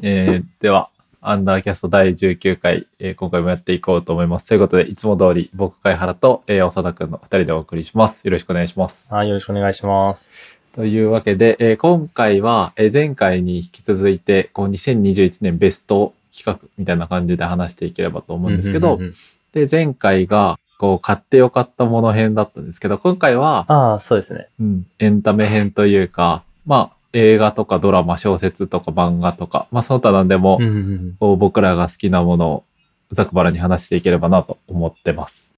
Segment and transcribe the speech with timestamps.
[0.00, 0.88] えー、では
[1.20, 4.48] アンダーキャスト第19回、えー今回もやっていこうと思います。
[4.48, 8.24] ということでいつも通り僕貝原と、えー、長田くんの2人でお送りします。
[8.24, 9.14] よろしくお願いします。
[9.14, 10.57] はい、よろしくお願いします。
[10.78, 19.14] というわけで、えー今回は、えー前回に引き続いてこう2021年ベスト企画みたいな感じで話していければと思うんですけど、うんうんうん
[19.50, 24.46] で前回がこう買ってよかったもの編だったんですけど今回はああ、そうですね。
[24.60, 32.64] うん、エンタメ編というか、まあ、映画とかドラマ、小説とか漫画とか、まあ、その他なんでも、うんうんうんこう僕らが好きなものを
[33.12, 35.50] ざくばらに話していければなと思ってます。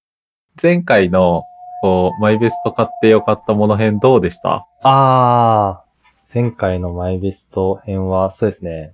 [0.63, 1.43] 前回の、
[1.81, 4.67] こう、マイベスト買ってよかったもの編どうでした？
[4.83, 5.85] ああ、
[6.33, 8.93] 前回のマイベスト編は、そうですね。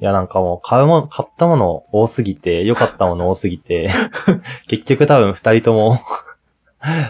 [0.00, 3.90] いや、なんかもう、買うもの、買ったもの多すぎて、良かったもの多すぎて、
[4.66, 5.98] 結局多分二人とも、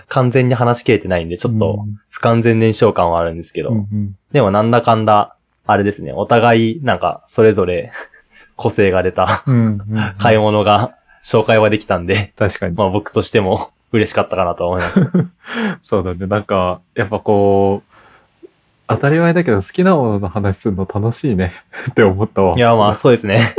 [0.08, 4.16] 完全に話し切れてないんで、ちょっと不完全燃焼感はあるんですけど、うんうん。
[4.32, 7.90] でもなんだかんだ、あれですね、お互い、なんか、それぞれ
[8.56, 9.42] 個性が出た
[10.18, 12.74] 買い物が紹介はできたんで、確かに。
[12.74, 15.00] まあ僕としても嬉しかったかなと思います。
[15.82, 16.26] そうだね。
[16.26, 17.82] なんか、やっぱこ
[18.42, 18.48] う、
[18.88, 21.54] 当たり前だけど好きなものの話するの楽しいね
[21.90, 22.56] って思ったわ。
[22.56, 23.54] いや、まあそうですね。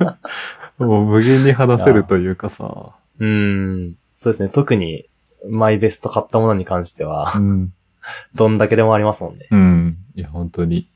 [0.78, 2.64] もう無限に話せるというかさ。
[3.18, 3.94] うーん。
[4.16, 4.48] そうですね。
[4.48, 5.06] 特に、
[5.50, 7.72] マイベスト買ったものに関してはう、ん。
[8.34, 9.46] どんだけでもありますもんね。
[9.50, 9.96] うん。
[10.14, 10.88] いや、本当に。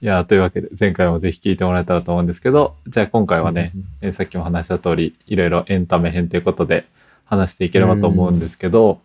[0.00, 6.86] いや、というわけで、前回もぜひ聞いてもらえたらと思うんですけど、じゃあ今回はね、えーさっきも話した通り、いろいろエンタメ編ということで
[7.28, 9.00] 話していければと思うんですけど、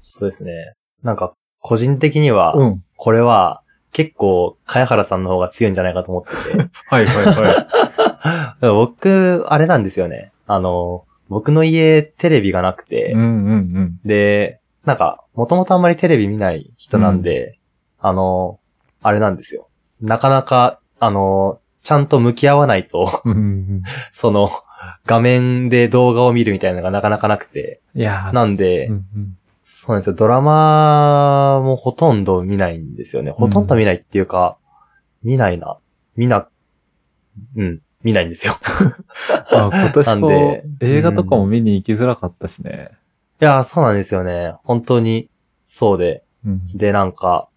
[0.00, 0.74] そうですね。
[1.02, 2.84] なんか、個人的には、うん。
[2.96, 3.62] これは、
[3.92, 6.70] 結構、茅原さんの方が強いんじゃないかと思ってて。
[6.88, 10.32] はいはいは 僕、あれなんですよね。
[10.46, 12.86] あの、僕の家、テレビがなくい。
[12.86, 13.24] てうん、う
[13.54, 17.58] んで、なんか、もともとあんまりテレビ見ない人なんで、
[17.98, 18.58] あの、
[19.02, 19.68] あれなんですよ。
[20.00, 23.32] なかなか、あの、ちゃんと向き合わないと、うん。
[23.32, 24.50] うんうん その、
[25.06, 29.36] 画面で動画を見るみたいなのがなかなかなくて、いやーなんでうんうん
[29.80, 30.14] そうなんですよ。
[30.14, 33.30] ドラマもほとんど見ないんですよね。
[33.30, 34.58] ほとんど見ないっていうか、
[35.22, 35.78] 見ないな。
[36.16, 36.48] 見な、
[37.56, 38.58] うん、見ないんですよ。
[39.50, 42.90] あ今年なんこでう、映画とかも見に行きづらかったしね。
[43.40, 44.54] いやー、そうなんですよね。
[44.64, 45.30] 本当に、
[45.66, 46.24] そうで。
[46.44, 46.66] うん。
[46.74, 47.48] で、なんか、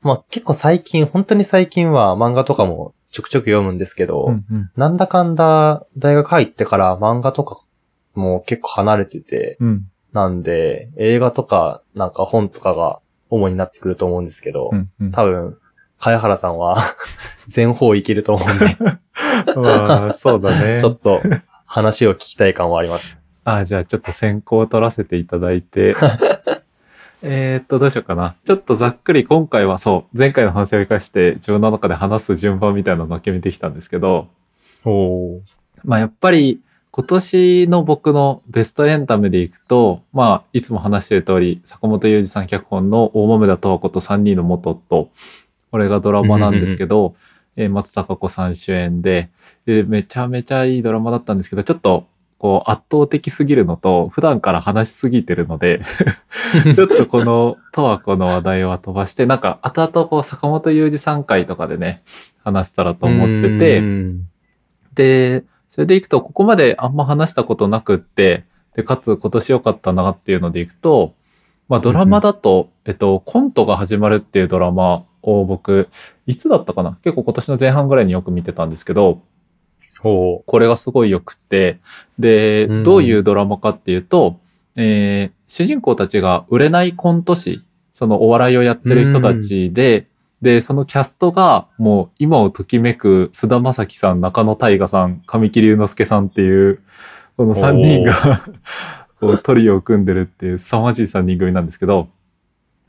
[0.00, 7.60] まあ結構最近、本当に最近は漫画とかもちょくちょく読むんですけど、うんうんなんだかんだ大学入ってから漫画とか
[8.14, 9.90] も結構離れてて、うん。
[10.12, 15.12] なんで、映画とかなんか本とかが主になってくると思うんですけど、うんうん。
[15.12, 15.58] 多分、
[15.98, 16.96] 茅原さんは
[17.48, 18.76] 全方いけると思うんで、
[19.56, 20.78] まあ、そうだね。
[20.80, 21.22] ちょっと
[21.66, 23.18] 話を聞きたい感はあります。
[23.44, 25.94] あ、じゃあちょっと先行を取らせていただいて。
[27.22, 28.36] えーっと、どうしようかな。
[28.44, 34.28] ちょっとざっくり今回はそう、前回の話を生かして自分の中で話す順番みたいなのを決めてきたんですけど、
[34.84, 35.40] お
[35.84, 36.60] まあやっぱり
[36.92, 45.10] 今年の僕のベストエンタメでいくと、まあいつも話してる通り、坂本雄二さん脚本の大豆田十和子と3人の元と、
[45.72, 47.16] これがドラマなんですけど、
[47.56, 49.30] えー松たか子さん主演で
[49.66, 52.06] で、めちゃめちゃいいドラマだったんですけど、ちょっと
[52.38, 55.80] こう圧倒的すぎるのと、普段から話しすぎてるので、
[56.74, 62.02] ちょっとこの十和子の話題は飛ばして、なんか後々こう坂本雄二さん回とかでね、
[62.44, 63.80] 話したらと思ってて、
[64.94, 68.44] で、それでいくと、ここまであんま話したことなくって、
[68.74, 71.14] で、かつ今年良かったなっていうのでいくと、
[71.68, 75.88] まあドラマだと、えっと、コントが始まるっていうドラマを僕、
[76.26, 76.98] いつだったかな？
[77.02, 79.22] 結構今年の前半ぐらいによく見てたんですけど、お
[80.02, 81.78] これがすごい良くって、
[82.18, 82.82] で、うん。
[82.82, 84.40] どういうドラマかっていうと、
[84.76, 90.06] えー主人公たちが売れないコント師、そのお笑いをやってる人たちで、
[90.42, 96.80] で、そのキャストがもう今をときめく菅田将暉さん、中野大河さん、神木隆之介さんっていう、
[97.36, 98.42] この3人が
[99.20, 102.08] こうトリオを組んでるっていう凄まじい3人組なんですけど、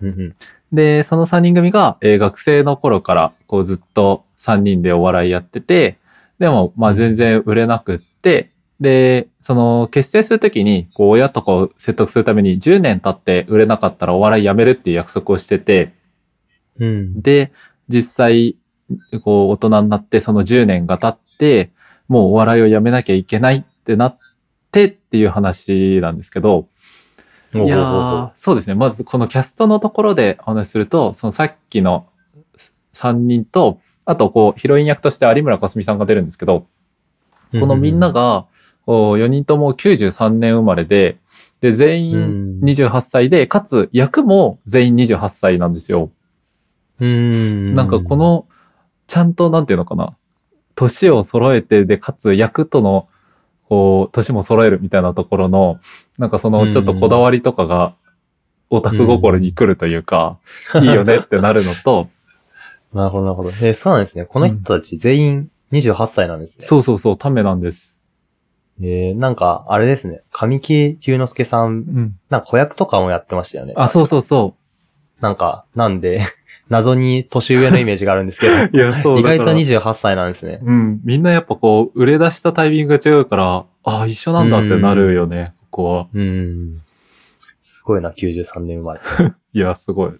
[0.01, 0.35] うん
[0.71, 5.97] で、その3人組が、えー学生の頃からこうずっと3人でお笑いやってて、
[6.39, 15.93] でもまあ全然売れなくって、で、その結成するときに、こう親とかを説得するために10年経って売れなかったらお笑いやめるっていう約束をしてて、
[16.79, 17.21] うん。
[17.21, 17.51] で、
[17.89, 18.55] 実際、
[19.21, 21.71] こう大人になってその10年が経って、
[22.07, 24.17] もうお笑いをやめなきゃいけないってなっ
[24.71, 26.67] てっていう話なんですけど、
[27.53, 27.65] うん。
[27.65, 28.75] いやそうですね。
[28.75, 32.07] まずこのキャストのところでお話しすると、そのさっきの
[32.93, 33.79] 3人と、
[34.09, 36.65] あと、こう、ヒロイン役として有村架純さんが出るんですけど、
[37.51, 38.47] このみんなが、
[38.87, 41.19] 4人とも93年生まれで、
[41.61, 46.09] で、全員28歳で、かつ役も全員28歳なんですよ。
[46.99, 47.75] うん。
[47.75, 48.47] なんかこ、の、
[49.05, 50.17] ちゃんとなんていうのかな、
[50.73, 53.07] 年を揃えて、で、かつ役との、
[53.65, 55.79] こう、年も揃えるみたいなところの、
[56.17, 57.93] なんかそのちょっとこだわりとかが、
[58.71, 60.39] オタク心に来るというか、
[60.81, 62.09] いいよねってなるのと、
[62.93, 63.49] なるほど、なるほど。
[63.49, 64.25] えーそうなんですね。
[64.25, 66.65] この人たち全員28歳なんですね。
[66.65, 67.97] そうそうそう、ためなんです。
[68.81, 70.21] えーなんか、あれですね。
[70.31, 72.19] 神木隆之介さん、うん。
[72.29, 73.73] なんか子役とかもやってましたよね。
[73.75, 74.55] あ、そうそうそ
[75.19, 76.21] なんか、なんで、
[76.69, 78.69] 謎に年上のイメージがあるんですけど、う。
[78.73, 80.59] いや、そう意外とだから28歳なんですね。
[80.63, 81.01] うん。
[81.03, 86.07] みんなやっぱこう、売れ出したタイミングが違うから、あ、一緒なんだってなるよね、ここは。
[86.13, 86.77] うん。
[87.61, 88.99] すごいな、93年生まれ。
[89.53, 90.19] いや、すごいよね。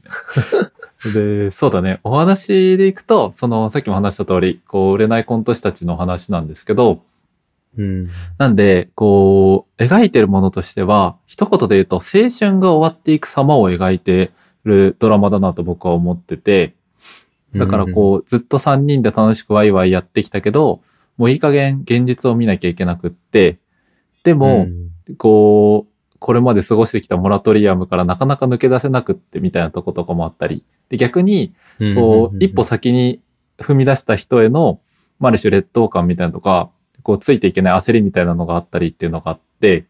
[1.04, 2.00] で、そうだね。
[2.04, 7.02] お話でいくと、その、さっきも話した通り、こう、売れないコント師たちの話なんですけど、
[7.78, 8.10] うん。
[8.38, 14.32] なんで、こう、描いてるものとしては、一言で言うと、青春が終わっていく様を描いて
[14.66, 16.74] るドラマだなと僕は思ってて、
[17.56, 20.82] だからこう、ずっと3人で楽しくワイワイやってきたけど、
[21.18, 23.60] もういい加減現実を見なきゃいけなくって、
[24.24, 24.68] でうん、も、
[25.18, 25.89] こう、
[26.20, 33.22] これまで過ごしてきたモラトリアムからなかなか抜け出せなくってみたいなとことかもあったり、で逆に、うん、こう、一歩先に
[33.58, 34.82] 踏み出した人への、
[35.20, 36.70] まあある種劣等感みたいなのとか、
[37.04, 39.86] こう、ついていけない焦りみたいなのがあったりっていうのがあって、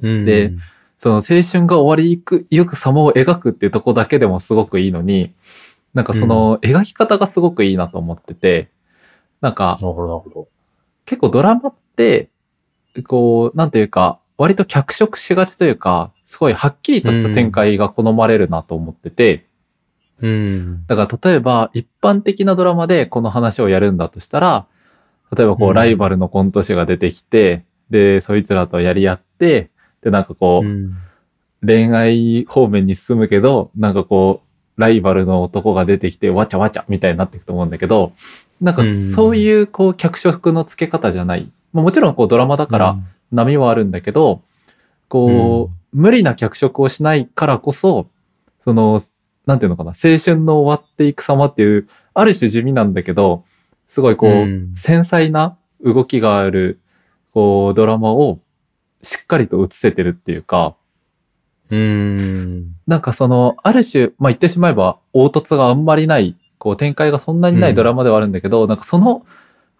[0.00, 0.52] うん、で
[0.98, 5.32] その青春が終わりゆく、ゆく様を描くっていうとこだけでもすごくいいのに、
[5.94, 8.70] なんかその描き方がすごくいいなと思ってて、
[9.40, 9.80] なんか
[11.04, 12.30] 結構ドラマって、
[13.06, 19.46] こう、なんていうか、割と脚色しがちというか、すごいはっきりとした展開が好まれるなと思ってて、
[20.20, 20.26] ど。
[20.26, 20.84] うん。
[20.86, 24.66] だから例えば一般的なドラマでこの話をやるんだとしたら、
[25.36, 29.70] 例えばこううんライバルのコント師が出てきて、で、そいつらとやり合って、
[30.02, 30.96] で、なんかこう、うん
[31.64, 34.42] 恋愛方面に進むけど、なんかこ
[34.76, 38.12] う、ライバルの男が出てきて、わちゃわちゃみたいになっていくと思うんだけど、
[38.60, 41.52] なんかうんそういうこう脚色の付け方じゃない。
[41.72, 42.96] まあもちろんこうドラマだから、
[43.32, 44.42] 波はあるんだけど、
[45.08, 48.08] こう、無理な脚色をしないからこそ、
[48.62, 49.00] その、
[49.46, 53.44] なんていうのかな、青春の終わっていく様っていう、ある種地味なんだけど、
[53.88, 54.74] すごいこう、うん。
[54.74, 56.80] 繊細な動きがある、
[57.34, 58.38] こう、ドラマを
[59.02, 60.76] しっかりと映せてるっていうか、
[61.70, 62.74] うん。
[62.86, 67.72] なんかその、ある種、まあ言ってしまえば、凹凸があんまりない、こう展開がそんなになうん。
[67.72, 69.26] いドラマではあるんだけど、なんかその、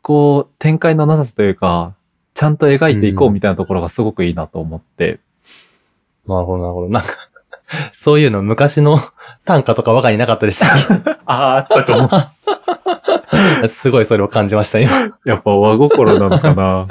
[0.01, 1.95] こう、展開のなさというか、
[2.35, 5.21] ちゃんと描いていこうみたいなところがすごくいいなと思って、
[6.27, 6.89] なるほど、なるほど。
[6.89, 7.09] なんか、
[7.93, 9.01] そういうの昔の
[9.45, 10.67] 短歌とかばかりなかったでした？
[10.67, 12.09] っ ああ、あったかも。
[13.63, 15.17] け すごいそれを感じました、今。
[15.25, 16.87] やっぱ和心なのかな。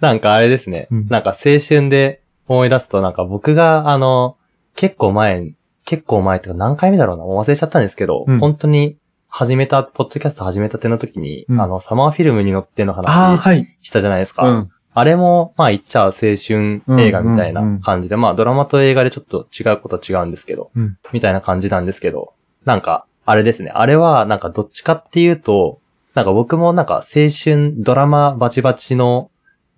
[0.00, 0.88] なんかあれですね。
[0.90, 4.36] うんなんか青春で思い出すと、なんか僕が、あの、
[4.74, 5.52] 結構前、
[5.84, 8.96] 結構前っていうか何回目だろうな、忘れちゃったんですけど、うん本当に
[9.34, 13.78] 始めた、ポッドキャスト始めたての時に、うんあの、サマーフィルムに乗ってのああ、話はい。
[13.80, 14.46] したじゃないですか。
[14.46, 14.70] うん。
[14.92, 22.34] あれも、まあ言っちゃ青春映画みたいな感じで、まあドラマと映画でちょっと違うことは違うんですけど、うんみたいな感じなんですけど、
[22.66, 23.70] なんか、あれですね。
[23.70, 25.80] あれは、なんかどっちかっていうと、
[26.14, 29.30] なんか僕もなんか青春ドラマバチバチの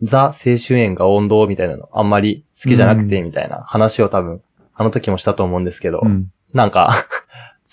[0.02, 4.42] ザ青春演が王道みたいなのあんまり好きじゃなくてうみたいな話を多分
[4.74, 6.32] あの時もしたと思うんですけど、うん。
[6.52, 7.04] なんか、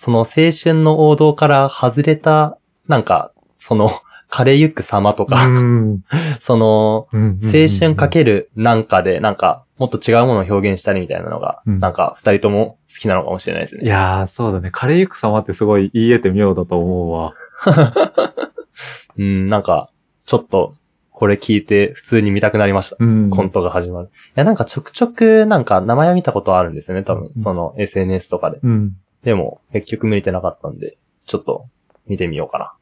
[0.01, 3.91] その青春の王道から外れた、なんか、その、
[4.31, 6.03] 枯れゆく様とか、うん。
[6.41, 13.83] その、青青春かけるなんかで、なんか、もっと違うものを表現したりみたいなのが、うんなんか、二人とも好きなのかもしれないですね。
[13.83, 14.71] いやー、そうだね。
[14.73, 17.35] 枯れゆく様ってすごい言い得て妙だと思うわ。
[19.19, 19.91] うん、なんか、
[20.25, 20.73] ちょっと、
[21.11, 22.95] これ聞いて普通に見たくなりました。
[22.99, 23.29] うん。
[23.29, 24.07] コントが始まる。
[24.07, 27.29] いや、なんかちょくちょく、なんか名前は見たことあるんですよね、多分。
[27.35, 28.57] うんその SNS とかで。
[28.63, 28.93] うん。
[29.23, 31.67] でも、結局見れてなかったんで、ちょっと
[32.07, 32.73] 見てみようかな。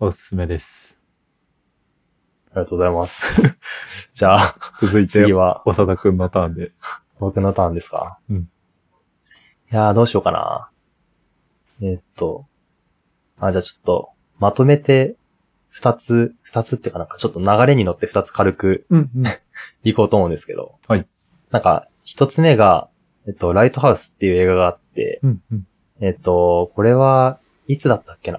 [0.00, 0.98] おすすめです。
[2.52, 3.56] ありがとうございます。
[4.14, 6.72] じゃあ、続いて、次は長田くんのターンで。
[7.18, 8.18] 僕のターンですか？
[8.30, 8.50] うん
[9.72, 10.70] いやー、どうしようかな。
[11.82, 12.46] えーっと、
[13.40, 15.16] あ、じゃあちょっと、まとめて、
[15.70, 19.10] 二つ、二つっていうかなんかちょっと流れに乗って二つ軽くうん。
[19.16, 19.26] うん。
[19.82, 20.78] いこうと思うんですけど。
[20.86, 21.06] はい。
[21.50, 22.88] なんか、一つ目が、
[23.26, 25.42] えっと、ライトハウスっていう映画があって、うん。
[25.52, 25.66] うん。
[26.00, 28.38] えっと、これは、いつだったっけな？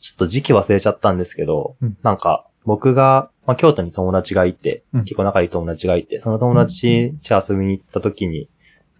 [0.00, 8.48] ちょっと時期忘れちゃったんですけど、うんなんか、僕が、まあ、京都に友達がいて、うん結構仲いい友達がいて、その友達家遊びに行った時に、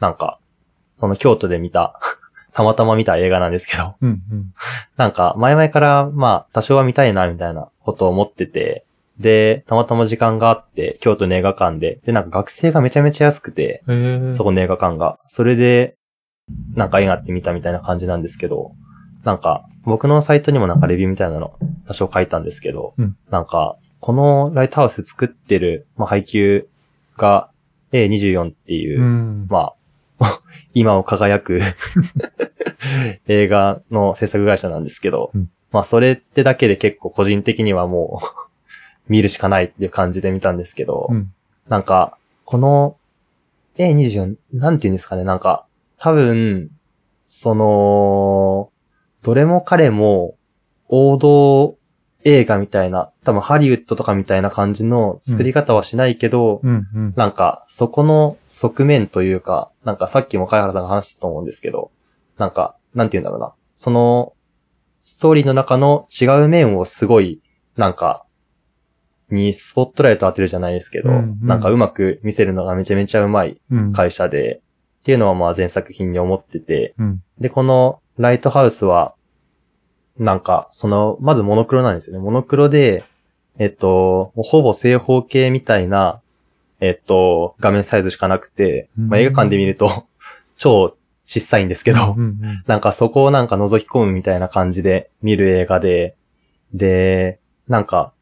[0.00, 0.38] なんか、
[0.96, 1.98] その京都で見た
[2.52, 4.54] たまたま見た映画なんですけど、うんうん。
[4.96, 8.84] なんか、前々から、まあ、多少は見たいな、みたいなことを思ってて、
[9.18, 15.18] で、たまたま時間があって、京都の映画館で、で、なんか学生がめちゃめちゃ安くて、えー、そこの映画館が。
[15.28, 15.96] それで、
[16.74, 18.72] なんか映画って見たみたいな感じなんですけど、
[19.22, 21.54] なんか、僕のサイトにもなんかレビューみたいなの
[21.86, 26.68] 多少書いたんですけど、うんなんか、このライトハウス作ってる、まあ、配給
[27.16, 27.50] が
[27.92, 29.46] A24 っていう、うん。
[29.48, 29.72] ま
[30.18, 30.40] あ、
[30.74, 31.60] 今を輝く
[33.26, 38.26] 映画の制作会社なんですけど、うんまあそれってだけで結構個人的にはもう
[39.08, 41.32] 見るしかないっていう感じで見たんですけど、うん。
[41.68, 42.96] なんか、この
[43.78, 45.66] A24、なんて言うんですかね、なんか、
[45.98, 46.70] 多分、
[47.28, 48.70] その、
[49.22, 50.36] どれも彼も
[50.88, 51.76] 王道
[52.24, 56.86] 映画みたいな、多分ハリウッドとかみたいな感じの作り方はしないけど、うん。
[56.94, 57.14] うん。
[57.16, 61.90] なんか、そこの側面というか、なんかさっきも貝原さんが話したと思うんですけど、
[62.38, 63.52] なんか、なんて言うんだろうな。
[63.76, 64.32] その、
[65.04, 67.40] ストーリーの中の違う面をすごい、
[67.76, 68.23] なんか、
[69.30, 73.92] にスポットライト当てるじゃないですけど、うんうんなんかうまく見せるのがめちゃめちゃうまいうん。
[73.92, 74.60] 会社で、
[75.00, 77.22] っていうのはまあ前作品に思ってて、うん。
[77.38, 79.14] で、このライトハウスは、
[80.18, 82.22] なんか、その、まずモノクロなんですよね。
[82.22, 83.04] モノクロで、
[83.58, 86.20] えっと、ほぼ正方形みたいな、
[86.80, 90.06] えっと、画面サイズしかなくて、まあ、映画館で見ると、
[90.56, 92.64] 超小さいんですけど、うんうん。
[92.66, 96.14] なんかそこをなんか覗き込むみたいな感じで見る映画で、
[96.72, 97.38] で、
[97.68, 98.13] なんか、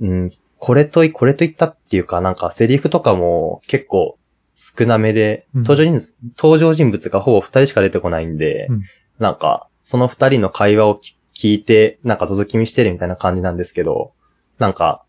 [0.00, 4.18] うん、これとい、これといったっていうか、なんかセリフとかも結構
[4.54, 5.62] 少なめで、うん。
[5.62, 8.82] 登場人物、登場人物がほぼ二人しか出てこないんで、うん。
[9.20, 14.12] なんか、その二人の会話をき聞いて、なんか覗き見してるみたいな感じなんですけど、
[14.58, 15.04] なんか、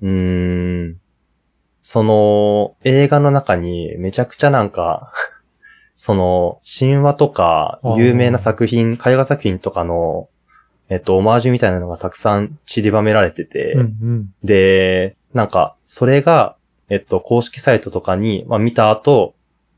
[0.00, 1.00] うーん、
[1.82, 5.12] その映画の中にめちゃくちゃなんか、
[5.96, 10.30] その神話とか有名な作品、絵画作品とかの、
[10.88, 14.34] えっと、オマージュみたいなのがたくさん散りばめられてて、うんうん。
[14.44, 16.56] で、なんか、それが、
[16.88, 19.34] えっと、公式サイトとかに、まあ、見た後、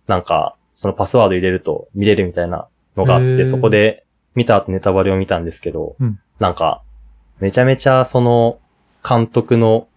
[0.07, 6.83] なんか、そのパスワード入れると見れるみたいなのがあって、そこで見た後ネタバレを見たんですけど、うんなんか、
[7.41, 8.59] めちゃめちゃその、
[9.07, 9.89] 監督の、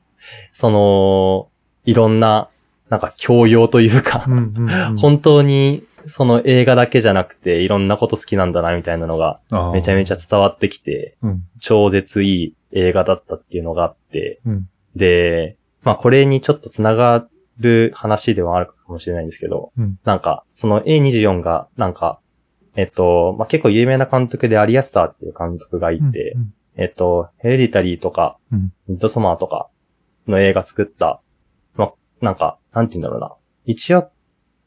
[0.52, 1.48] その、
[1.84, 2.48] いろんな、
[2.90, 4.96] なんか教養というか、うんうんうん。
[5.00, 9.40] 本当に、その映画だけじゃなくて、いろんなこと好きなんだな、みたいなのが、
[9.72, 11.42] めちゃめちゃ伝わってきて、うん。
[11.60, 14.68] 超絶いい映画だったっていうのがあって、うん。
[14.94, 17.26] で、まあこれにちょっとつなが
[17.58, 22.20] る話ではあるかもしれないんですけど、うんなんか、その A24 が、なんか、
[22.74, 29.68] えっと、まあ結構有名な監督でアリアスターっていう監督がいて、うんえっと、ヘレディタリーとか、うんミッドソマーとか
[30.28, 31.20] の映画作った、
[31.74, 33.34] まあ、なんか、なんて言うんだろうな。
[33.64, 34.10] 一応、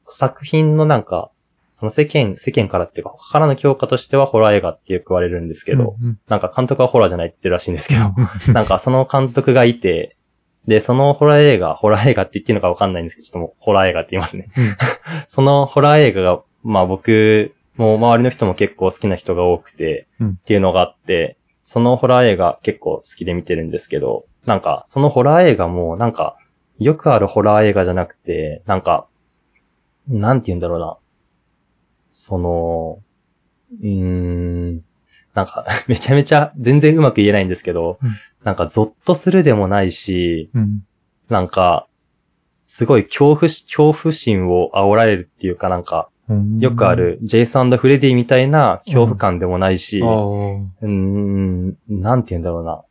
[0.10, 1.32] 作品のなんか、
[1.80, 6.20] その世間、世間からっていうか、他からの評価としてはホラー映画ってよく言われるんですけど、うんうん。
[6.28, 8.14] なんか監督はホラーじゃないって言ってるらしいんですけど、
[8.54, 10.18] なんかその監督がいて、
[10.68, 14.50] で、そのホラー映画、ホラー映画って言っていいのかわかんないんですけど、ちょっともうホラー映画って言いますね。
[14.58, 14.76] うん。
[15.30, 20.30] そのホラー映画が、まあ僕、もう周りの人も結構好きな人が多くて、うん。
[20.32, 26.36] っていうのがあって、そのホラー映画結構好きで見てるんですけど、なんか、そのホラー映画も、なんか、
[26.80, 29.08] よくあるホラー映画じゃなくて、なんか、
[30.10, 30.98] なんて言うんだろうな。
[32.10, 33.00] その、
[33.82, 34.84] うーん、
[35.34, 38.10] なんか、 めちゃめちゃ全然うまく言えないんですけど、うん
[38.44, 40.84] なんかゾッとするでもないし、うん。
[41.28, 41.88] なんか、
[42.66, 46.96] すごい恐怖し、恐怖心を煽られるっていうかなんか、うんよくあ。
[46.96, 50.10] るジェイソンフレディみたいな恐怖感でもないし、ああ。
[50.10, 52.82] うーん、なんて言うんだろうな。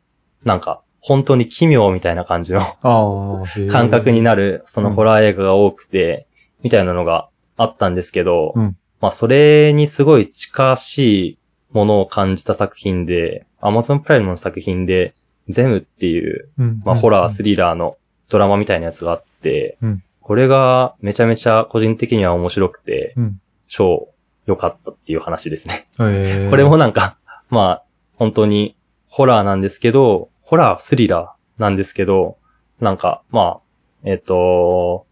[0.43, 3.71] なんか、本当に奇妙みたいな感じのああ。
[3.71, 6.27] 感覚にななる、そのホラー映画が多くて、
[6.63, 8.77] みたいなのがあったんですけど、うん。
[9.01, 10.97] まあそれにすごい近し
[11.31, 11.39] い
[11.71, 15.13] ものを感じた作品で、Amazon プライムの作品で、
[15.49, 16.81] ゼムっていう、うん。
[16.85, 17.97] まあホラースリラーの
[18.29, 20.03] ドラマみたいなやつがあって、うん。
[20.21, 23.41] これがめちゃめちゃ個人的には面白くて、うん。
[23.67, 24.09] 超
[24.45, 25.87] 良かったっていう話ですね。
[25.99, 26.49] えー。
[26.51, 27.17] これもなんか、
[27.49, 27.83] まあ、
[28.15, 28.75] 本当に
[29.07, 32.37] ホラーなんですけど、ホラー、スリラーなんですけど、
[32.79, 33.59] なんか、まあ、
[34.03, 35.05] えっ、と、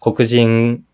[0.00, 0.84] 黒人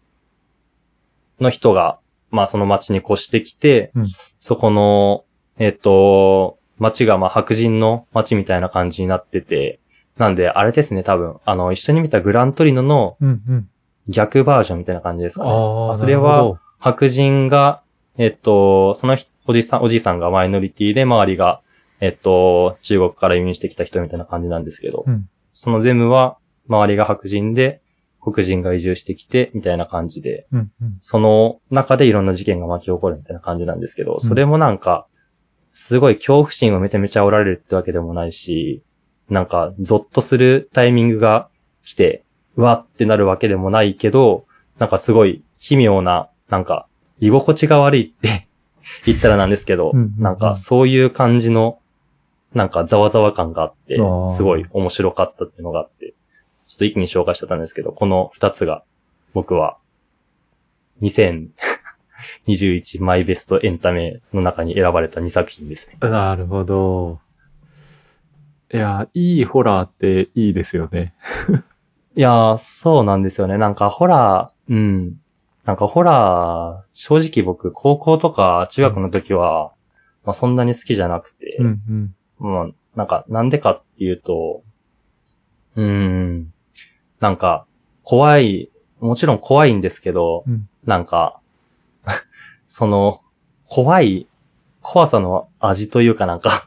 [1.40, 1.99] の人が、
[2.30, 4.09] まあその街に越してきて、うん
[4.40, 5.25] そこの、
[5.59, 9.80] えっ、と、街がまあ白人の街みたいな感じになってて、
[10.16, 13.68] なんで、あれですね、多分、あの、一緒に見たグラントリノのうんうん。
[14.09, 15.50] 逆バージョンみたいな感じですかね。
[15.50, 15.97] ああ。
[15.97, 17.83] それはなるほど、白人が、
[18.16, 21.62] えっと、その人おじさん、おじいさんがマイノリティで、周りが、
[22.00, 26.37] えっと、中国から移民してきた人みたいな感じなんですけど、うんそのゼムは、
[26.68, 27.80] 周りが白人で、
[28.32, 30.99] 黒人が移住してきて、みたいな感じで、うんうん。
[31.00, 35.06] その中でいろんな事件が巻き起こるみたいな感じなんですけど、それもなんか、
[35.73, 38.82] すごい恐怖心をめちゃめちゃおられるってわけでもないし、
[39.28, 41.49] なんか、ゾッとするタイミングが
[41.85, 42.25] 来て、
[42.56, 44.47] うわってなるわけでもないけど、
[44.78, 46.87] なんかすごい奇妙な、なんか、
[47.20, 48.49] 居心地が悪いって
[49.06, 50.23] 言ったらなんですけど、うんうんうん。
[50.23, 51.78] なんかそういう感じの、
[52.54, 53.99] なんかざわざわ感があって
[54.35, 56.14] すごい面白かったっていうのがあって、
[56.68, 58.84] ちょっと一気に紹介しちゃったんですけど、この二つが
[59.32, 59.78] 僕は
[61.00, 65.96] 2021 マイベストエンタメの中に選ばれた2作品ですね。
[66.00, 67.20] なるほど。
[68.72, 71.14] いや、いいホラーっていいですよね。
[72.14, 73.56] いやー、そうなんですよね。
[73.56, 75.20] なんかホラー、うん。
[75.64, 79.72] なんかホラー、正直僕、高校とか中学の時は、
[80.25, 82.14] まあそんなに好きじゃなくて、うんうん。
[82.38, 84.62] まあ、なんか、なんでかっていうと、
[85.76, 86.52] うーん、
[87.20, 87.66] なんか、
[88.02, 88.70] 怖い、
[89.00, 90.68] もちろん怖いんですけど、うん。
[90.84, 91.40] なんか、
[92.68, 93.20] その、
[93.66, 94.26] 怖い、
[94.80, 96.64] 怖さの味というかなんか、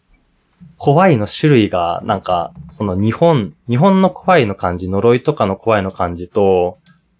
[0.76, 6.78] 怖いの種類が、なんか、その日本、日本の怖いの感じ、呪いとかの怖いの感じと、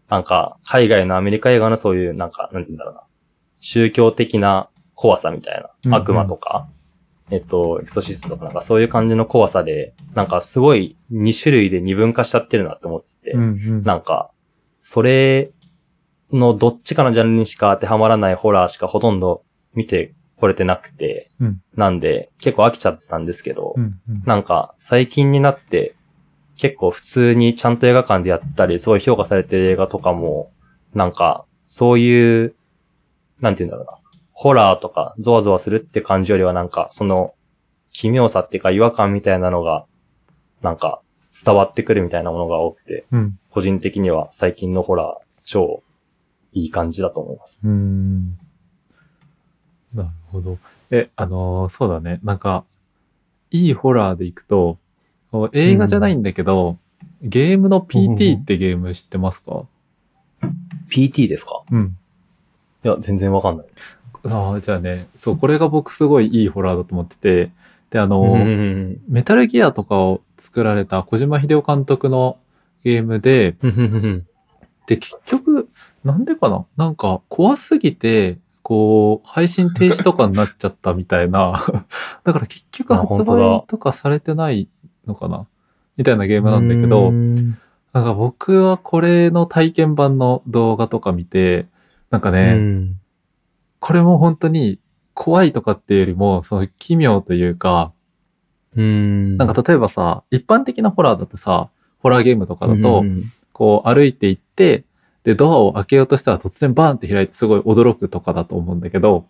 [0.09, 3.03] なんか、海外のアメリカ映画のそういう、なんか、なんて言うんだろうな、
[3.61, 5.91] 宗教的な怖さみたいうんうん。
[5.91, 6.69] な、悪魔とか、
[7.31, 13.83] えっと、エクソシストとかなんかそういう感じの怖さで、なんかすごい2種類で二分化しちゃってるなって思ってて、うんうん。
[13.83, 14.31] なんか、
[14.83, 15.53] それ
[16.33, 19.43] のどっちかのジャンルにしか当てはまらないホラーしかほとんど
[19.75, 24.23] 見てこれてなくて、うんなんで結構飽きちゃってたんですけど、うんうん。
[24.25, 25.95] なんか最近になって
[26.57, 30.51] 結構普通にちゃんと映画館でやってたり、すごい評価されてる映画とかも、
[30.95, 32.55] なんかそういう、
[33.41, 34.10] なんて言うんだろうな、
[34.43, 37.35] ホラーとかゾワゾワするって感じよりはなんかその
[37.93, 39.85] 奇妙さっていうか違和感みたいなのが、
[40.63, 41.03] なんか
[41.45, 43.39] 伝わってくるみたいなものが多くて、うん。
[43.51, 45.83] 個人的には最近のホラー超
[46.55, 47.69] いい感じだと思います。
[47.69, 48.39] うーん。
[49.95, 50.57] なるほど。
[50.91, 52.19] え、あのーそうだね。
[52.23, 52.65] なんか、
[53.51, 54.79] いいホラーでいくと、
[55.53, 56.79] 映画じゃないんだけど、
[57.21, 59.65] ゲームの PT ってゲーム知ってますか
[60.91, 61.63] ？PT ですか？
[61.71, 61.97] うん。
[62.85, 63.67] いや、全然わかんない。
[64.29, 67.51] ああ、じゃあね、そう、これが僕すごいいいホラーだと思ってて、
[67.91, 68.41] で、あのーうん。
[68.41, 72.39] うんメタルギアとかを作られた小島秀夫監督の
[72.85, 73.57] ゲームで、
[74.87, 75.69] で、結局、
[76.05, 76.65] なんでかな？
[76.77, 81.65] なんか、怖すぎて、こう、配信停止とかになっちゃったみたいな。
[82.25, 84.69] だから結局あ発売とかされてない
[85.07, 85.47] のかな？
[85.97, 87.59] みたいなゲームなんだけど、うん。
[87.93, 91.67] なんか僕はこれの体験版の動画とか見て、
[92.11, 92.97] なんかね、うん
[93.81, 94.79] これも本当に
[95.15, 97.93] 怖いとかっていうよりも、その奇妙というか、
[98.77, 99.37] うん。
[99.37, 103.25] なんか例えばさ、一般的なホラーだとさ、ホラーゲームとかだと、うん
[103.61, 104.85] こう歩いていって、
[105.23, 109.27] で、ドアを開けようとしたら突然バーンって開いてすごい驚くとかだと思うんだけど、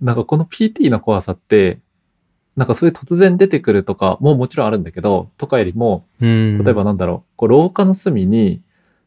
[0.00, 1.80] なんかこの PT の怖さって、
[2.56, 6.64] なんかそういう突然出てくるとかももちろんあるんだけど、とかよりも、うん。
[6.64, 8.62] 例えばなんだろう、こう廊下の隅に、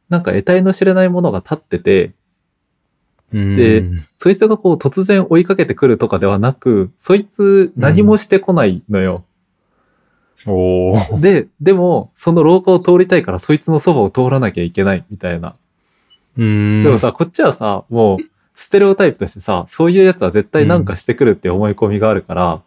[0.07, 2.13] なんか得体の知れないものが立ってて、
[3.31, 3.99] でうん。
[4.17, 9.23] そいつがこう突然追いかけてくるとかではなく、そいつ何もしてこないのよ。
[10.45, 11.19] おー。
[11.19, 15.55] で、でも、その廊下を通りたいからそいつのそばを通らなきゃいけないみたいな。
[16.37, 16.83] うん。
[16.83, 18.19] でもさ、こっちはさ、もう、
[18.55, 22.61] ステレオタイプとしてさ、そういうやつは絶対なんかしてくるって思い込みがあるから、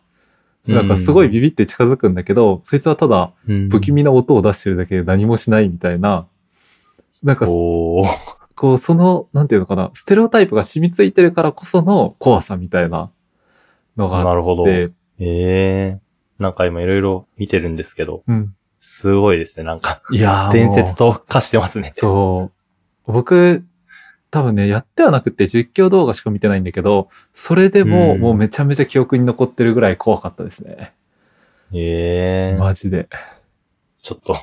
[0.66, 3.32] なんかすごいビビって近づくんだけど、そいつはただ
[3.70, 6.26] 不気味な音を出してるだけで何もしないみたいな、
[7.22, 7.46] なんか、
[8.62, 13.10] こう、その、なんていうのかな、ステレオタイプが染みついてるからこその怖さみたいな
[13.96, 14.62] のがあなるほど。
[14.62, 16.00] って、ええ
[16.38, 18.54] なんか今いろいろ見てるんですけど、うん。
[18.80, 20.00] すごいですね、なんか。
[20.12, 22.00] いやー伝説もと化してますねう。
[22.00, 22.52] そ
[23.08, 23.12] う。
[23.12, 23.64] 僕、
[24.30, 30.92] 多分ね、やってはなくて実況動画しか見てないんだけど、それでもうんもうめちゃめちゃ記憶に残ってるぐらい怖かったですね。
[31.72, 33.08] ええマジで。
[34.02, 34.36] ちょっと、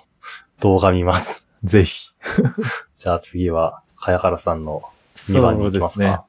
[0.60, 1.48] 動画見ます。
[1.64, 2.12] ぜひ。
[2.98, 4.84] じゃあ次は、茅原さんの
[5.16, 6.26] 2番に行きますか。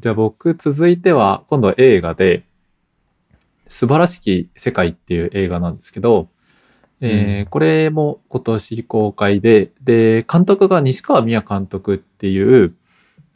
[0.00, 2.44] じゃあ僕続いては今度は映画で
[3.68, 6.28] 素晴らしき世界っていう映画なんですけど、
[7.00, 7.46] えーうん。
[7.46, 12.74] これも今年公開で、で、監督が西川宮監督っていう、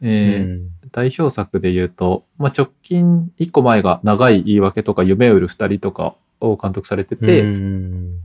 [0.01, 0.69] えーうん。
[0.91, 8.15] 代表作で言うと、まあ、直近1個前が長い言い訳とか夢を売る二人とかを監督されてて、うん。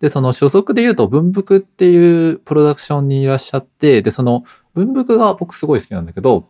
[0.00, 4.44] で、その所属で言うと文福っていうプロダクションにいらっしゃって、で、その
[4.86, 6.48] 文福が僕すごい好きなんだけど、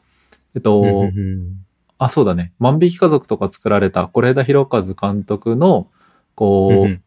[0.55, 1.65] えっと、うん
[1.99, 2.53] あ、そうだね。
[2.59, 5.89] 万引き家族とか作られた是枝裕和監督の、
[6.35, 7.03] こう、うん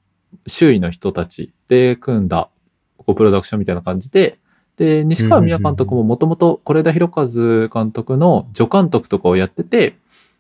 [0.48, 2.50] 周囲の人たちで組んだ、
[2.98, 4.40] こうプロダクションみたいな感じで、
[4.78, 7.28] で、西川宮監督ももともと是枝裕和
[7.68, 9.98] 監督の助監督とかをやってて、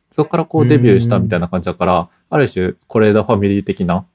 [0.09, 4.05] そこからこうデビューしたみたいな感じだから、ある種是枝ファミリー的な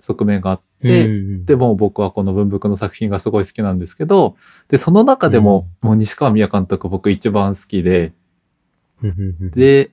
[0.00, 1.08] 側面があって、
[1.44, 4.36] でも僕はこの文福の作品がすごい好きなんですけど、
[4.68, 8.12] で、その中でも、もう西川宮監督僕一番好きで、
[9.02, 9.90] で、で、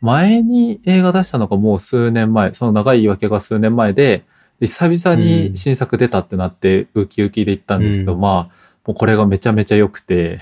[0.00, 4.24] 前に映画出したのがもう数年前、その長い言い訳が数年前で、
[4.58, 8.20] で久々に新作出たってなって、ウキウキで行ったんですけど、うん。
[8.20, 10.40] まあ、もうこれがめちゃめちゃ良くて、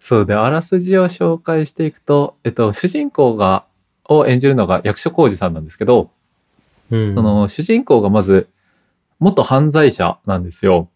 [0.00, 3.66] そうで、あらすじを紹介していくと、えっと、主人公が、
[4.08, 6.10] を演じるのが役所広司さんなんですけど、
[6.90, 6.96] う。
[6.96, 8.48] うんそ、の主人公がまず、
[9.18, 10.90] 元犯罪者なんですよ。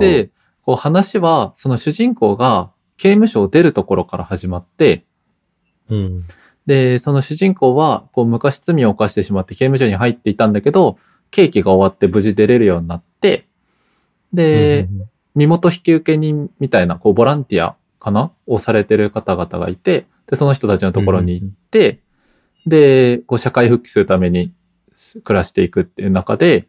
[0.00, 0.30] で、
[0.62, 5.04] こう話は、その主人公が刑務所を出るところから始まって、
[5.88, 6.24] うん。
[6.66, 10.98] で、その主人公は、こう昔罪を犯してしまって刑務所に入っていたんだけど、
[11.30, 13.46] 刑期が終わって無事出れるようになって、
[14.32, 18.32] で、うん身元引き受け人みたいな、こうボランティアかな？
[18.46, 22.00] をされてる方々がいて、で、その人たちのところに行って、
[22.66, 24.52] で、こう社会復帰するために
[25.24, 26.68] 暮らしていくっていう中で、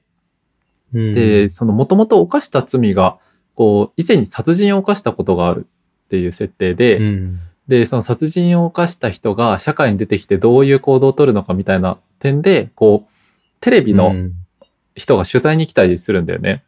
[0.93, 3.17] うん、で、その元々犯した罪が、
[3.55, 5.67] こう、以前に殺人を犯したことがある
[6.05, 13.11] っていう設定で、うん、で、その殺人を犯した人が社会に出てきてどういう行動を取るのかみたいな点で、こう、
[13.59, 14.13] テレビの
[14.95, 16.63] 人が取材に来たりするんだよね。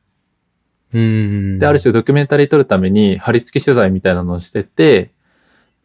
[0.94, 5.12] うん、で、ある種ドキュメンタリー撮るために貼り付き取材みたいなのをしてて、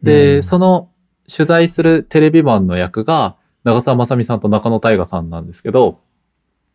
[0.01, 0.43] で、うん。
[0.43, 0.89] その
[1.35, 5.99] 取材するテレビマンの役が長澤まさみさんと中野大河さんなんですけど、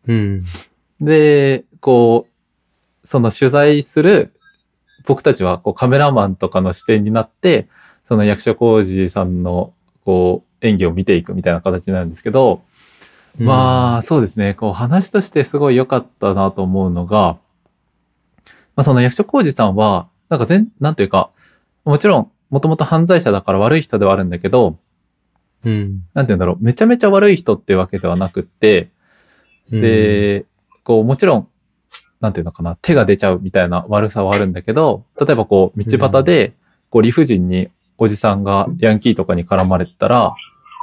[0.07, 0.43] うん、
[1.01, 4.33] で、こう、その取材する
[5.05, 7.67] 僕たちはこうカメラマンとかの視点になって、
[8.07, 12.61] その役所広司さんのこう演技を見ていくみたいな形になるんですけど、
[13.37, 17.37] まあそうですね、こう話としてすごい良かったなと思うのが、
[18.75, 21.29] まあその役所広司さんは、なんか全、なんというか、
[21.85, 24.77] もちろんもともと犯罪者だから悪い人ではあるんだけど、
[25.65, 28.89] うん、なんて言うんだろう、めちゃめちゃ悪い人ってわけではなくって、
[29.71, 30.45] うん、で、
[30.83, 31.47] こう、もちろん、
[32.21, 36.53] なんていうのかな、手が出ちゃうみたいな悪さはあるんだけど、例えばこう、道端で、
[36.89, 40.33] こう、理不尽におじさんがヤンキーとかに絡まれてたら、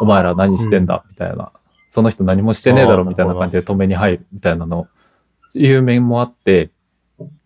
[0.01, 1.53] お前ら何してんだ、みたいな。
[1.91, 4.89] その人何もしてねえだろ、みたいな感じで止めに入る、みたいなの、
[5.55, 6.71] いう面もあって、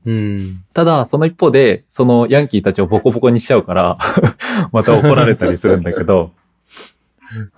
[0.09, 3.99] うん、ただ、その一方で、そのヤンキーたちをボコボコにしちゃうから、
[4.73, 6.31] また怒られたりするんだけど、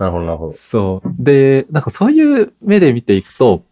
[0.00, 0.52] なるほど、なるほど。
[0.54, 1.14] そう。
[1.16, 3.62] で、なんかそういう目で見ていくと、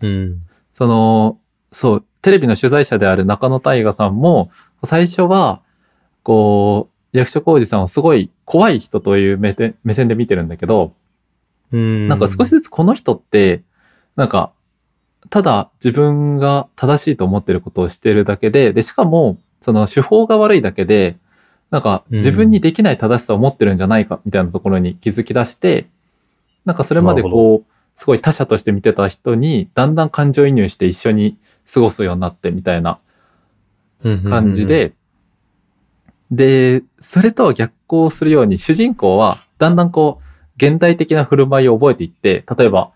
[0.00, 0.40] うん、
[0.72, 1.38] その、
[1.70, 4.50] そう、テレビの取材者である中野大河さんも、
[4.84, 5.60] 最初は、
[6.22, 10.94] こう、役所広司さんをすごい怖い人という目で目線で見てるんだけど、
[11.72, 13.60] うん、なんか少しずつこの人って、
[14.16, 14.52] なんか、
[15.30, 21.16] ただ自分が正しいと思ってることをしてるだけで、で、しかも、その手法が悪いだけで、
[21.70, 22.16] なんかうん。
[22.16, 25.88] 自分にできない正しさを持ってるんじゃないかみたいなところに気づき出して、
[26.64, 31.38] なんかそれまでこう、すごい他者として見てた人に、だんだん感情移入して一緒に
[31.72, 32.98] 過ごすようになってみたいな
[34.02, 34.92] 感じ、で、
[36.30, 40.24] で、それとは逆行するように、主人公はだんだんこう、
[40.56, 42.90] 現代的な振る舞いを覚えていって、例えば、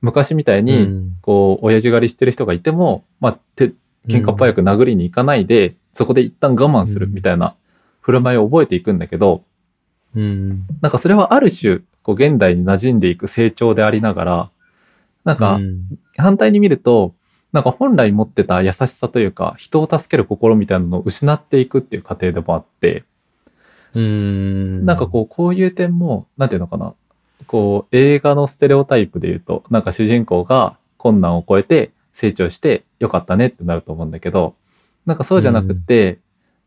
[0.00, 3.72] 昔みたいに、うん、こう、親父狩りしてる人がいても、まあ、て、
[4.06, 7.56] 喧嘩っ早く殴りに行かないで、そこで一旦我慢するみたいな
[8.00, 9.44] 振る舞いを覚えていくんだけど、
[10.16, 14.50] うん、なんかそれはある種、こう、現代に馴染んでいく成長でありながら、
[15.24, 15.82] なんかう、ん。
[16.16, 17.14] 反対に見ると、
[17.52, 23.04] なんか本来持ってた優しさというか、人を助ける心みたいなのを失っていくっていう過程でもあって、
[23.94, 26.94] うん、なんかこう、こういう点も、なんていうのかな。
[27.46, 34.54] こう、映画のステレオタイプで言うと、なんか主人公が困難を超えて成長してよかったねってなると思うんだけど、
[35.06, 36.18] なんかそうじゃなくて、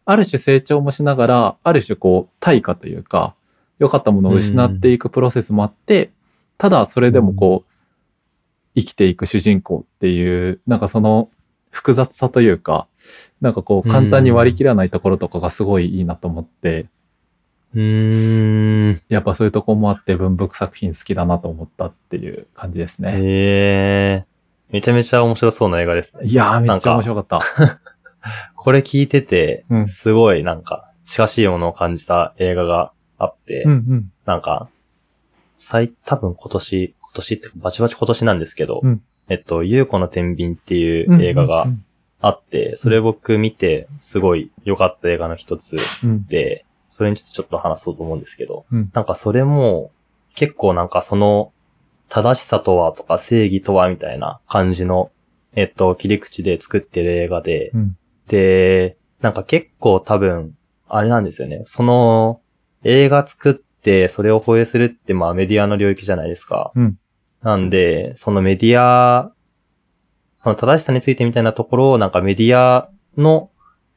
[0.05, 3.35] ある種成長もしながら、ある種こう、対価というか、
[3.79, 6.11] 良かったものを失っていくプロセスもあって、
[6.57, 7.71] ただそれでもこう、
[8.75, 11.29] 生きていく主人公っていう、なんかその
[11.71, 12.87] 複雑さというか、
[13.41, 16.87] なんかこう、簡単に割り切らないところとかがすごいいいなと思って、
[17.73, 23.13] うん、やっぱそういうとこもあって文福作品好きだなと思ったっていう感じですね。
[23.15, 24.31] ええ
[24.71, 26.25] めちゃめちゃ面白そうな映画ですね。
[26.25, 27.79] いやーめっちゃなんか面白かった。
[28.55, 34.11] これ聞いててう、んすごいなんか、近しいものを感じた映画があって、うんうん。
[34.25, 34.69] なんか、
[35.57, 41.83] 最、多分今年、今年ってバチバチ今年なんですけど、うんえっと、ゆうこの天秤っていう映画がうん
[42.23, 49.91] あって、それ僕見て、すごい良かった映画の一つうんで、それについてちょっと話そうと思うんですけど、うんなんかそれも、
[50.35, 51.51] 結構なんかその、
[52.09, 55.11] 正しさとはとか正義とはみたいな感じの
[55.53, 57.97] えっと、切り口で作ってる映画で、うん。
[58.27, 60.55] で、なんか結構多分、
[60.87, 61.61] あれなんですよね。
[61.65, 62.41] その、
[62.83, 66.71] 映画作って、それを放映するって、まあメディアの領域じゃないですか。
[66.75, 66.97] うん。
[67.41, 69.33] なんで、そのメディア、
[70.37, 73.50] その正しさについてみたいなところを、なんかメディアの、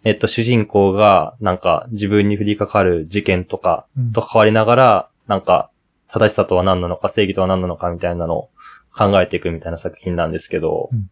[0.05, 4.13] えっと、主人公が、なんか自分に降りかかる事件とかうん。
[4.13, 5.71] と関わりながら、なんか、
[6.09, 8.51] 正しさとは何なのか、正義とは何なのかみたいなのを
[8.97, 11.11] 考えていくみたいな作品なんですけど、うん。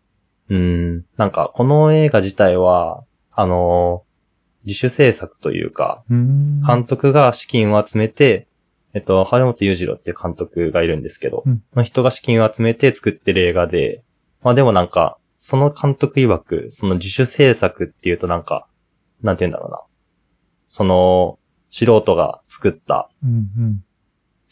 [0.48, 4.04] うん、なんか、この映画自体は、あの
[4.64, 6.60] 自主制作というか、うん。
[6.60, 8.46] 監督が資金を集めて、
[8.94, 11.62] えっと、春本裕次郎っていう監督がいるんですけど、うん。
[11.72, 14.02] その人が資金を集めて作ってる映画で、
[14.42, 18.66] まあでもなんか、その監督曰く、その自主制作っていうとなんか、
[19.22, 19.80] なんて言うんだろうな。
[20.68, 21.38] その、
[21.70, 23.30] 素人が作った、うん。
[23.30, 23.84] うん。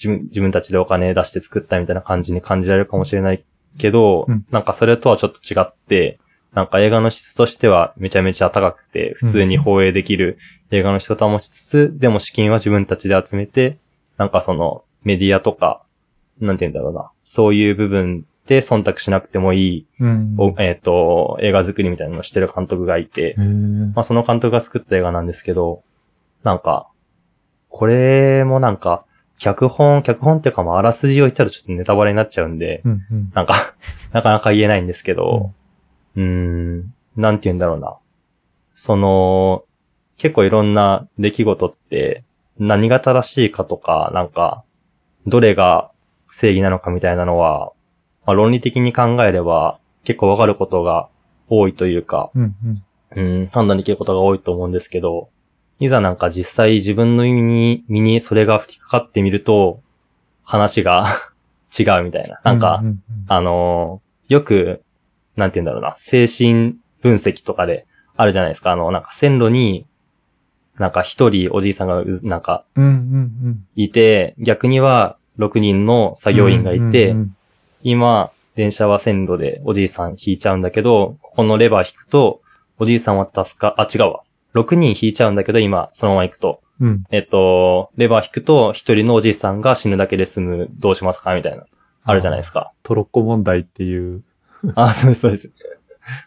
[0.03, 3.45] 自分自分たちでお金出して作ったみたいな感じに感じられるかもしれない
[3.79, 6.19] けど、うんなんかそれとはちょっと違って、
[6.55, 10.39] なんか映画の質としてはめちゃめちゃ高くて、普通に放映できる
[10.71, 13.79] 映画の質を保ちつつ、でも資金は自分たちで集めて、
[14.17, 15.83] なんかそのメディアとか、
[16.41, 20.35] なんて言うんだろうな、そういう部分で忖度しなくてもいい、うん。
[20.37, 23.37] おえっ、と、映画作りみたいなのをしてる監督がいて、
[23.95, 25.85] まあその監督が作った映画なんですけど、
[26.43, 26.89] なんか、
[27.69, 29.05] これもなんか、
[29.39, 33.07] 脚本、脚本っていうかまああらすじを言ったらちょっとネタバレになっちゃうんで、うん。
[33.09, 33.33] うん。
[33.37, 33.75] なんか、
[34.13, 35.53] なかなか言えないんですけど、
[36.17, 37.99] うーん、なんて言うんだろうな。
[38.75, 39.63] その、
[40.17, 42.25] 結構いろんな出来事って
[42.59, 44.65] 何が正しいかとか、なんか、
[45.29, 45.93] どれが
[46.31, 47.73] 正義なのかみたいなのは、
[48.31, 51.09] まあ、論理的に考えれば結構わかることが
[51.49, 52.55] 多いというか、うん。
[53.17, 53.37] うん。
[53.41, 55.31] うん、判断できることが多いと思うんですけど、
[55.81, 59.83] いざなんか実際自分の身に、身にそれが降りかかってみると、
[60.45, 61.09] 話が
[61.77, 62.41] 違うみたいな。
[62.45, 64.85] なんか、うんうんあのーよく、
[65.35, 67.85] なんて言うんだろうな、精神分析とかで
[68.17, 68.71] あるじゃないですか。
[68.71, 69.87] あの、なんか線路に、
[70.79, 72.85] なんか一人おじいさんがう、なんかうん。
[72.85, 72.93] うん。
[72.93, 72.95] う
[73.49, 73.67] ん。
[73.75, 77.37] いて、逆には6人の作業員がいて、うん
[77.83, 82.43] 今、電車は線路でおじいさん引いちゃうんだけど、ここのレバー引くと、
[82.79, 84.23] おじいさんは助か、あ、違うわ。
[84.55, 86.61] 6人引いちゃうんだけど、今、そのまま行くと。
[86.81, 87.05] うん。
[87.11, 91.35] えっと、レバー引くと、一人のおじいさんが死ぬだけで済む、どうしますか？
[91.35, 91.65] みたいな。
[92.03, 92.73] あるじゃないですか。
[92.83, 94.23] トロッコ問題っていう。
[94.75, 95.53] あ、そうです、そうです。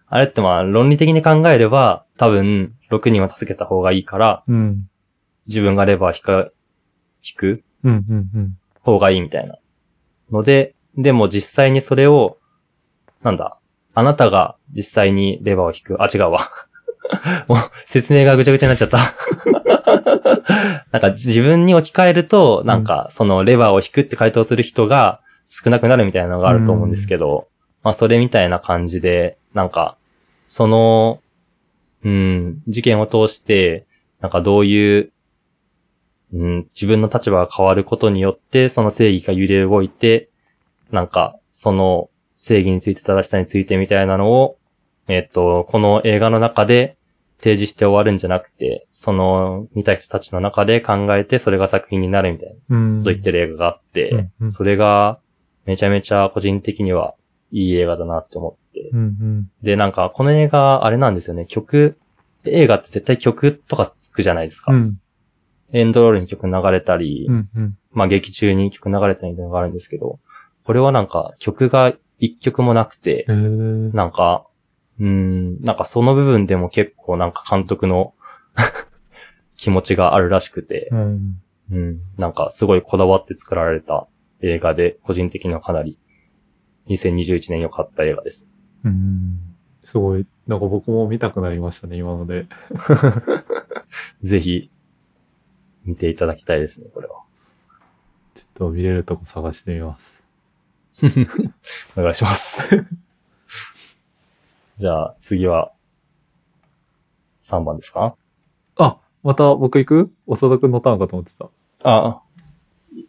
[0.07, 4.87] あれってまあ、論理的に考えれば、多分、6人は助けた方がいいから、うん。
[5.47, 6.51] 自分がレバー引か、
[7.23, 8.05] 引くうん。
[8.07, 8.29] うん。
[8.33, 8.57] うん。
[8.81, 9.57] 方がいいみたいな。
[10.31, 12.37] ので、でも実際にそれを、
[13.21, 13.59] なんだ、
[13.93, 16.51] あなたが実際にレバーを引く、あ、違うわ。
[17.47, 18.97] もう説明がぐちゃぐちゃになっちゃった。
[20.91, 27.47] なんか自分に置き換えると、なんかそのレバーを引くって回答する人が少なくなるみたいなのがあると思うんですけど、
[27.83, 29.97] まあそれみたいな感じで、なんか、
[30.47, 31.19] その、
[32.03, 33.85] うん、事件を通して、
[34.21, 35.13] なんかどういう
[36.33, 40.29] うん、自分の立場が変わることによって、その正義が揺れ動いて、
[40.91, 44.57] なんか、その正義について正しさについてみたいなのを、
[45.07, 46.97] えっ、と、この映画の中で
[47.39, 52.97] 提示して終わるんじゃなくて、その見た人たちの中で考えて、それが作品になるみたいなうん。
[52.99, 55.19] こと言ってる映画があって、うんうんそれが
[55.65, 57.15] めちゃめちゃ個人的には
[57.51, 58.89] いい映画だなって思って。
[58.91, 58.99] うん。
[58.99, 59.51] うん。
[59.61, 61.97] で、なんか、この映画、あれなんですよね、曲、
[62.45, 64.73] 映画って絶対曲とかつくじゃないですか。
[64.73, 64.99] うん。
[65.71, 67.49] エンドロールに曲流れたり、うん。
[67.55, 67.63] うん。
[67.65, 70.19] みまあ劇中に曲流れたりみたいなのがあるんですけど、
[70.65, 74.45] これはなんか曲が一曲もなくて、なんか、
[74.99, 78.13] うーん、なんかその部分でも結構なんか監督の
[79.57, 81.41] 気持ちがあるらしくて、うん。
[81.71, 84.07] うん、なんかすごいこだわって作られた
[84.41, 85.97] 映画で、個人的にはかなり
[86.87, 88.47] 2021年良かった映画です。
[88.83, 89.39] うん。
[89.83, 92.47] すごい、なんか僕も見たくなりましたね、今ので。
[94.23, 94.69] ぜひ、
[95.85, 97.21] 見ていただきたいですね、これは。
[98.33, 100.22] ちょっと見れるとこ探してみます。
[101.97, 102.61] お願いします。
[104.79, 105.71] じゃあ、次は、
[107.41, 108.15] 3番ですか？
[108.77, 110.11] あ、また僕行く？
[110.27, 111.49] 長田くんのターンかと思ってた。
[111.83, 112.21] あ、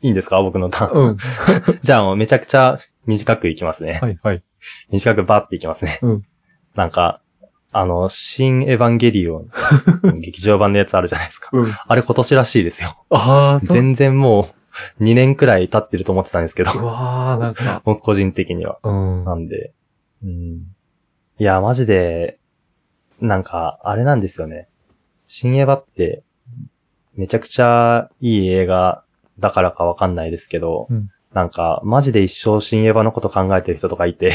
[0.02, 0.42] いいんですか？
[0.42, 1.02] 僕のターン。
[1.08, 1.16] うん。
[1.82, 3.98] じゃあめちゃくちゃ短くいきますね。
[4.02, 4.42] はいはい。
[4.90, 5.98] 短くバッていきますね。
[6.02, 6.26] うん
[6.74, 7.20] なんか、
[7.70, 11.50] あの、新エヴァンゲリオン、劇場版のやつあるじゃないですか。
[11.52, 11.72] うん。
[11.86, 12.96] あれ今年らしいですよ。
[13.10, 13.76] ああ、そう。
[13.76, 14.44] 全然もう
[15.00, 17.82] 2年くらい経ってると思ってたんですけど、うわー、なんか。
[17.86, 18.78] 僕個人的には。
[18.82, 19.24] うん。
[19.24, 19.72] なんで、
[20.22, 20.30] うん。
[21.38, 22.38] いや、マジで、
[23.20, 24.68] なんか、あれなんですよね。
[25.28, 26.22] 新エヴァって、
[27.14, 29.04] めちゃくちゃいい映画
[29.38, 34.32] だからかわかんないですけど、うんなんか、マジで一生新エヴァのこと考えてる人とかいて、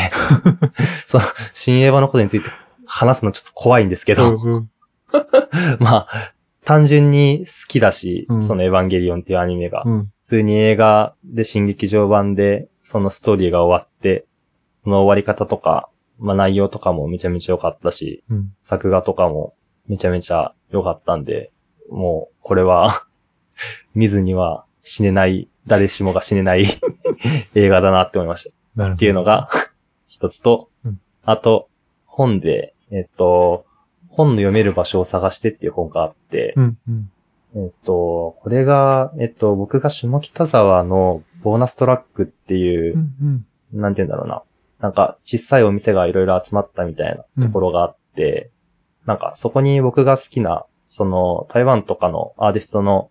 [1.07, 1.23] その、
[1.53, 2.49] 新エヴァのことについて
[2.85, 4.69] 話すのちょっと怖いんですけど、うん
[5.79, 6.33] まあ、
[6.69, 9.81] 単純に好きだし、うんそのエヴァンゲリオンっていうアニメが。
[9.87, 10.05] うん。
[10.19, 14.27] 普通に映画で新劇場版で、そのストーリーが終わって、
[14.83, 18.53] その終わり方とか、まあ内容とかもめちゃめちゃ良かったし、うん。
[18.61, 19.55] 作画とかも
[19.87, 21.51] めちゃめちゃ良かったんで、
[21.89, 23.03] もう、これは、
[23.95, 26.67] 見ずには死ねない、誰しもが死ねない
[27.55, 28.55] 映画だなって思いました。
[28.75, 28.95] なるほど。
[28.97, 29.49] っていうのが、
[30.05, 31.67] 一つと、うんあと、
[32.05, 33.65] 本で、えっと、
[34.19, 36.77] 本の読める場所を探してっていう本があって、うん。
[36.87, 37.11] うん。
[37.55, 43.45] えっと、これが、えっと、僕が下北沢のボーナストラックっていうう、ん。
[43.73, 43.81] うん。
[43.81, 44.43] なんて言うんだろうな。
[44.79, 48.51] なんか、小さいお店がいろいろ集まったみたいなところがあって、
[49.05, 53.09] なんか、そこに僕が好きな、その、台湾とかのアーティストの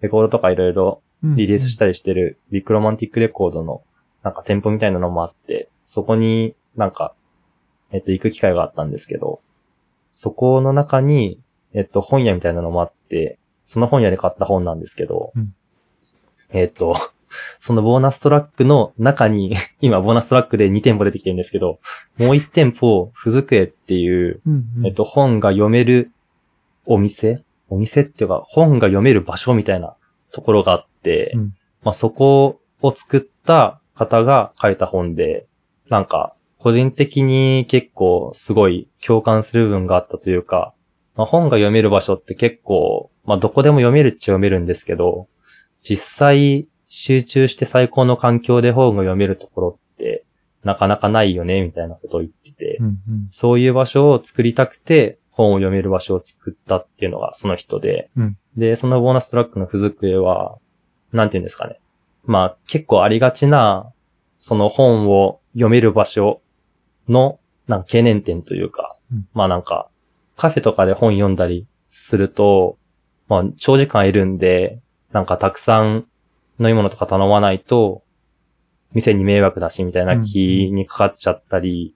[0.00, 1.36] レコードとかいろいろうん。
[1.36, 3.82] リリースしたりしてる Big Romantic Records の
[4.22, 7.14] なんか店舗みたいなのもあって、そこになんか、
[7.90, 9.40] えっと、行く機会があったんですけど、
[10.20, 11.38] そこの中に、
[11.74, 15.54] えっと、本屋みたいなのもあって、その本屋で買った本なんですけど、うん
[16.50, 16.96] えっと、
[17.60, 21.78] そのボーナストラックの中に、 今ボーナストラックで2店舗出てきてるんですけど、
[22.18, 24.64] もう1店舗、ふずくえっていう、うん。
[24.78, 24.86] うん。
[24.86, 26.10] えっと、本が読める
[26.84, 27.44] お店？
[27.68, 29.94] お店っていうか、本が読める場所みたいな
[30.32, 31.54] ところがあって、うん
[31.84, 35.46] まあそこを作った方が書いた本で、
[35.88, 40.74] なんか、個人的に結構すごい共感する部分があったというか、
[41.16, 45.28] まあ本が読める場所って結構、まあどこでも読めるっちゃ読めるんですけど、
[45.82, 50.24] 実際集中して最高の環境で本が読めるところって
[50.64, 52.86] なかなかないよね、みたいなことを言ってて、うん。
[52.86, 52.98] うん。
[53.30, 60.58] そういう場所を作りたくて、本を読める場所を作ったっていうのがその人で、うんで、そのボーナストラックの付属絵は、
[61.12, 61.78] なんて言うんですかね。
[62.24, 63.92] まあ結構ありがちな、
[64.38, 66.42] その本を読める場所
[67.08, 69.28] の、なんか懸念点というか、うん。
[69.34, 69.88] まあなんか、
[70.36, 72.78] カフェとかで本読んだりすると、
[73.28, 74.80] まあ長時間いるんで、
[75.12, 76.06] なんかたくさん
[76.60, 78.02] 飲み物とか頼まないと、
[78.92, 81.94] 店に迷惑だしみたいな気にかかっちゃったり、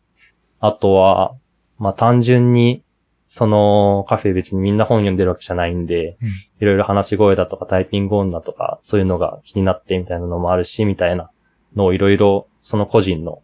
[0.60, 1.34] あとは、
[1.78, 2.84] まあ単純に、
[3.28, 6.28] そのカフェ別にみんな本読んでるわけじゃないんで、うん。
[6.28, 11.30] いろいろ話し声だとかタイピング音だとか、そういうのが気になってみたいなのもあるし、みたいな
[11.74, 13.42] のをいろいろその個人の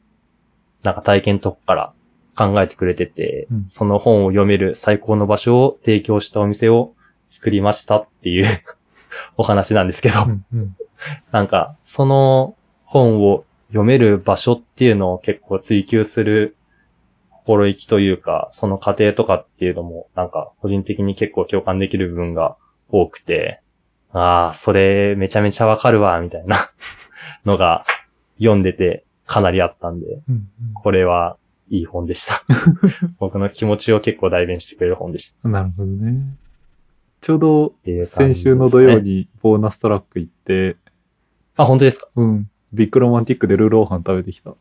[0.83, 1.93] なんか体験とかから
[2.37, 6.95] 考えてくれてて、うんその本を読める最高の場所を提供したお店を
[7.31, 8.47] 作りましたっていう
[9.37, 10.45] お話なんですけど、うん。
[10.53, 10.77] うん。
[11.33, 16.57] なんか、その本を読める場所っていうのを結構追求する
[17.31, 22.57] 心意気というか、その過程とかっていうのも、なんか個人的に結構共感できる部分が
[22.89, 23.61] 多くて、
[24.13, 26.71] ああ、それめちゃめちゃわかるわ、みたいな
[27.45, 27.85] のが
[28.39, 30.49] 読んでてかなりあったんで、うん。
[30.75, 31.37] これは
[31.71, 32.43] いい本でした。
[33.21, 35.37] 僕の気持ちを結構代弁してくれる本でした。
[35.45, 35.53] うん。
[35.53, 36.21] なるほどね。
[37.21, 40.77] ちょうど先週の土曜にボーナストラック行って、
[41.57, 42.09] あ、本当ですか？
[42.17, 42.51] うん。
[42.73, 44.55] ビッグロマンティックでルーローハン食べてきた。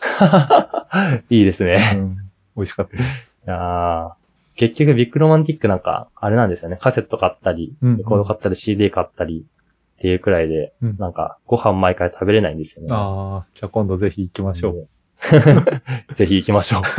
[1.30, 1.78] いいですうね。
[1.94, 2.16] ん。
[2.56, 3.36] 美味しかったです。
[3.46, 4.12] いやー
[4.56, 6.76] 結局ビッグロマンティックなんか、あれなんですよね。
[6.80, 9.44] カセット買ったり、うんレコード買ったり、CD 買ったり
[9.94, 12.88] っていうくらいで、うんなんか、ご飯毎回食べれないんですよね。
[12.90, 14.74] ああ、じゃあ今度ぜひ行きましょう。
[14.76, 14.88] う。
[16.14, 16.82] ぜひ行きましょう。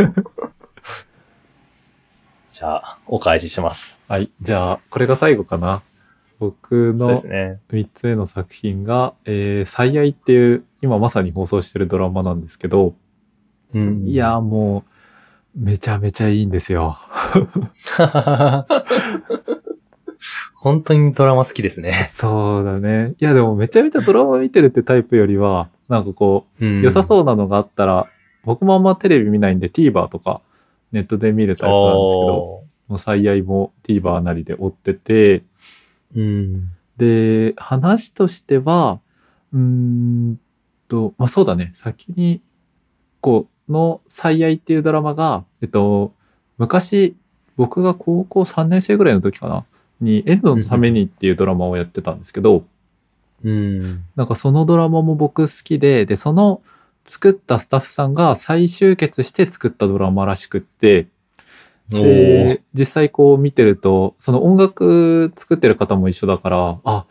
[2.54, 4.00] じゃあ、お返しします。
[4.08, 4.32] はい。
[4.42, 5.84] じゃあ、これが最後かな。
[6.40, 7.60] 僕のすね。
[7.70, 12.96] 3つ目の作品が、えー、最愛っていう、今まさに放送してるドラマなんですけど、
[13.74, 14.08] うん。
[14.08, 14.86] いや、も
[15.58, 16.98] う、めちゃめちゃいいんですよ。
[20.66, 22.10] 本当にドラマ好きですね。
[22.12, 23.14] そうだね。
[23.20, 28.08] いや、でもめちゃめちゃドラマ見てるってタイプよりは、なんかこう、うん良さそうなのがあったら、
[28.46, 30.42] 僕もあんまテレビ見ないんで TVer とか
[30.92, 36.72] ネットで見るタイプなんですけど、おもう最愛も TVer なりで追ってて、ーうん。
[36.98, 39.00] で、話としては、
[39.54, 40.40] うーん
[40.88, 41.70] と、まあ、そうだね。
[41.74, 42.42] 先に、
[43.22, 46.12] こう、の最愛っていうドラマが、えっと、
[46.58, 47.16] 昔、
[47.56, 49.64] 僕が高校3年生ぐらいの時かな、
[50.02, 52.66] に、エンドのためにっていうドラマをやってたんですけど、
[53.44, 54.04] うん。
[54.16, 56.62] なんかそのドラマも僕好きで、で、その
[57.04, 61.08] 作ったスタッフさんが再集結して作ったドラマらしくって、
[61.90, 67.06] で、実際こう見てると、その音楽作ってる方も一緒だから、あ、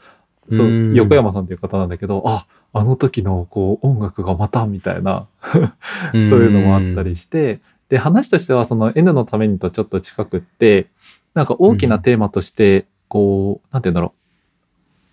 [0.51, 10.89] そうう、ん横山さんという方なんだけど、あ、あの時のこう音楽がまたみたいな、 そういうのもあったりして、で、話としてはその N のためにとちょっと近くって、
[11.35, 14.21] なんか大きなテーマとして、こう、なんて言うんだろう。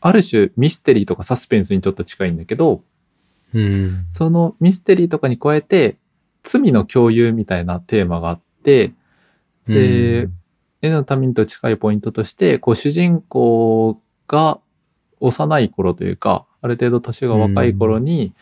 [0.04, 2.84] ある種ミステリーとかサスペンスにちょっと近いんだけど、
[3.54, 4.06] うん。
[4.10, 5.98] そのミステリーとかに加えて、
[6.44, 8.94] 罪の共有みたいなテーマがあって、
[9.68, 10.34] でうん
[10.82, 14.60] 絵のためにと近いポイントとして、こう主人公が
[15.20, 18.34] 幼い頃というか、ある程度年が若い頃に、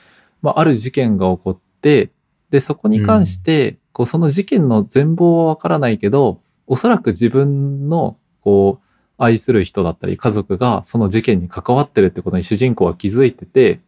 [0.42, 2.12] まあ、ある事件が起こって、
[2.50, 6.40] で、そこに関して、こうその事件の全貌はわからないけど、
[6.70, 8.86] おそらく自分の、こう、
[9.18, 13.82] 愛する人だったり家族がその事件に関わってるってことに主人公は気づいてて、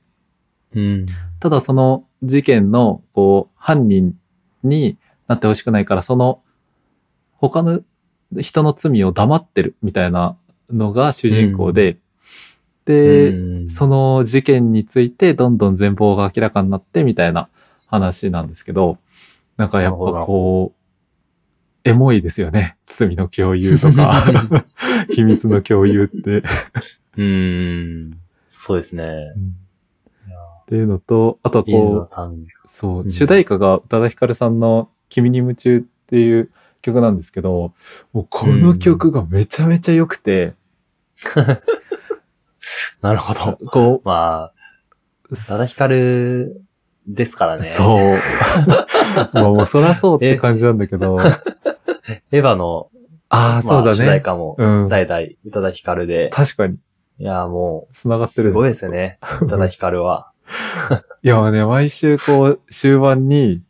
[0.76, 1.06] うん。
[1.40, 4.14] ただその事件のこう犯人
[4.64, 6.42] になってほしくないからその
[7.38, 7.82] 他の
[8.40, 10.36] 人の罪を黙ってるみたいな
[10.70, 11.98] のが主人公で、
[12.84, 13.70] で、うん。
[13.70, 17.48] その事件についてどんどん全貌が明らかになってみたいな
[17.88, 18.98] 話なんですけど、
[19.56, 20.81] なんかやっぱこう、
[21.84, 22.78] エモいですよね。
[22.86, 24.24] 罪の共有とか、
[25.10, 26.44] 秘密の共有って。
[27.18, 28.20] うん。
[28.48, 29.34] そうですね。
[30.62, 32.10] っていうのと、あとこう。
[32.66, 36.50] そうう、ん主題歌が宇多田ヒカルさんの君に夢中っていう
[36.82, 37.74] 曲なんですけど、
[38.14, 40.54] もうこの曲がめちゃめちゃ良くて、
[43.02, 43.58] なるほど。
[43.68, 44.54] こまあ、
[45.30, 46.62] う、宇多田ヒカル
[47.08, 47.64] ですからね。
[47.64, 48.18] そう。
[49.34, 51.18] まあもうそらそうって感じなんだけど、
[52.08, 52.90] エヴァの、
[53.30, 54.16] ああ、そうだまあ主題ね。
[54.18, 54.90] 歌も、うん。
[54.90, 56.30] 代々宇多田ヒカルで。
[56.30, 56.78] 確かに、
[57.20, 58.50] いや、もう、繋がってる。
[58.50, 59.20] すごいですよね。
[59.42, 60.32] 宇多田ヒカルは。
[61.24, 63.64] いや、ね、毎週こう、終盤に、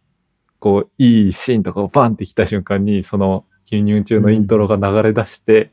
[0.59, 5.71] こう、いいシーンとかをバンって来た瞬間に、その、君に夢中のイントロが流れ出して、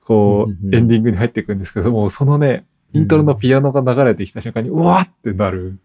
[0.00, 5.78] こう、うんうんうんエンディングに入っていくんですけども、そのね、イントロのピアノが流れてきた瞬間に、うわーってなる。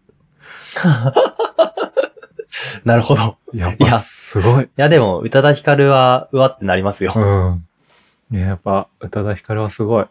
[2.84, 3.36] なるほど。
[3.52, 4.64] やっぱ、いやすごい。
[4.64, 7.12] いや、でも、宇多田ヒカルは、うわってなりますよ。
[7.16, 8.36] うん。
[8.36, 10.06] いや、やっぱ、宇多田ヒカルはすごい。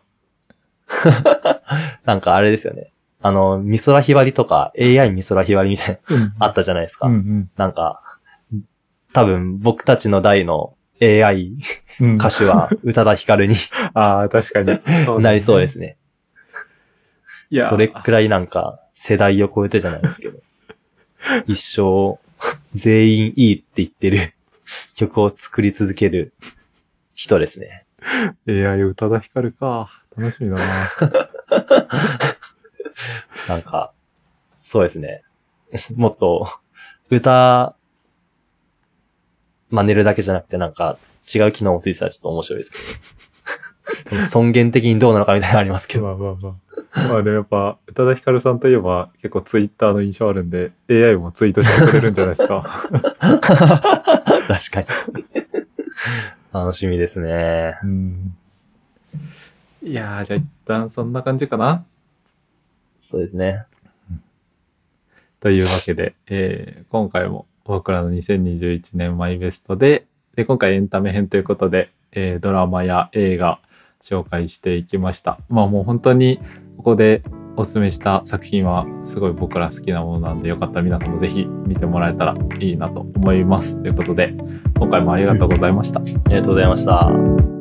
[2.05, 2.91] なんかあれですよね。
[3.21, 7.07] あの、美空ひばりとか、AI 美空ひばりみたいな、うんあったじゃないですか。
[7.07, 8.01] うんなんか、
[9.13, 11.55] 多分、僕たちの代の AI
[11.99, 12.09] うん。
[12.09, 13.55] うん歌手は宇多田ヒカルに
[13.93, 14.79] ああ、確かに。
[15.05, 15.97] そなりそうですね。
[17.49, 20.39] いや、それくらいなんか、世代を超えてじゃないですけど。
[21.47, 22.19] 一生、
[22.73, 24.33] 全員いいって言ってる
[24.95, 26.33] 曲を作り続ける
[27.13, 27.85] 人ですね。
[28.47, 29.89] AI 宇多田ヒカルか。
[30.17, 30.89] 楽しみだな。
[33.49, 33.93] なんか、
[34.59, 35.23] そうですね。
[35.95, 36.47] もっと、
[37.09, 37.75] 歌、
[39.69, 40.97] 真似るだけじゃなくてなんか、
[41.33, 44.09] 違う機能もついてたらちょっと面白いですけど。
[44.09, 46.03] その尊厳的にどうなのかみたいなのありますけど。
[46.03, 46.62] まあまあまあ。
[47.09, 52.61] まあでもやっぱ、宇多田ヒカルさんといえば結構ツイッターの印象あるんで、AI もツイートしてくれるんじゃないですか。
[53.19, 54.87] 確かに。
[56.53, 57.79] 楽しみですね。
[57.83, 58.35] うん。
[59.81, 61.83] いやー、じゃあ一旦そんな感じかな。
[62.99, 63.65] そうですね。
[65.39, 73.59] というわけで、えー今回も僕らの2021年マイベストで、で今回エンタメ編ということで、えードラマや映画
[74.01, 75.39] 紹介していきました。
[75.49, 76.39] まあもう本当に
[76.77, 77.23] ここで
[77.55, 83.81] おすすめした作品はすごい僕ら好きなものなんでよかったら皆さんもぜひ見てもらえたらいいなと思います。
[83.81, 84.33] ということで
[84.79, 85.99] 今回もありがとうございました。
[85.99, 87.52] ありがとうございました。